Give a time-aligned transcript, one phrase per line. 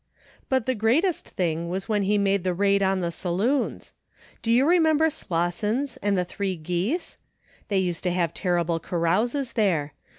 [0.49, 3.93] "But the greatest thing was when he made the raid on the saloons.
[4.43, 7.19] You remember Slosson's and The Three Geese?
[7.67, 9.93] They used to have terrible carouses there.